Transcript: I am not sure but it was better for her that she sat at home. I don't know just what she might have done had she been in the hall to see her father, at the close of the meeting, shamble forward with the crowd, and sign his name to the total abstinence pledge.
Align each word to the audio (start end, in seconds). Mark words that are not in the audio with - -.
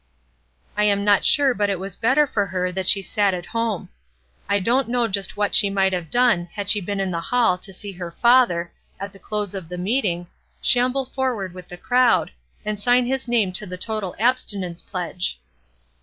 I 0.75 0.85
am 0.85 1.05
not 1.05 1.27
sure 1.27 1.53
but 1.53 1.69
it 1.69 1.77
was 1.77 1.95
better 1.95 2.25
for 2.25 2.47
her 2.47 2.71
that 2.71 2.89
she 2.89 3.03
sat 3.03 3.35
at 3.35 3.45
home. 3.45 3.89
I 4.49 4.59
don't 4.59 4.89
know 4.89 5.07
just 5.07 5.37
what 5.37 5.53
she 5.53 5.69
might 5.69 5.93
have 5.93 6.09
done 6.09 6.49
had 6.55 6.71
she 6.71 6.81
been 6.81 6.99
in 6.99 7.11
the 7.11 7.21
hall 7.21 7.55
to 7.59 7.71
see 7.71 7.91
her 7.91 8.09
father, 8.11 8.71
at 8.99 9.13
the 9.13 9.19
close 9.19 9.53
of 9.53 9.69
the 9.69 9.77
meeting, 9.77 10.25
shamble 10.59 11.05
forward 11.05 11.53
with 11.53 11.67
the 11.67 11.77
crowd, 11.77 12.31
and 12.65 12.79
sign 12.79 13.05
his 13.05 13.27
name 13.27 13.51
to 13.53 13.67
the 13.67 13.77
total 13.77 14.15
abstinence 14.17 14.81
pledge. 14.81 15.39